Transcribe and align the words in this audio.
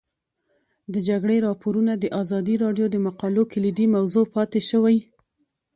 د 0.93 0.95
جګړې 1.07 1.37
راپورونه 1.47 1.93
د 1.97 2.05
ازادي 2.21 2.55
راډیو 2.63 2.87
د 2.91 2.95
مقالو 3.07 3.43
کلیدي 3.53 3.85
موضوع 3.95 4.25
پاتې 4.35 4.59
شوی. 4.69 4.97